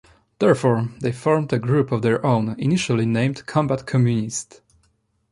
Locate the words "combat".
3.45-3.85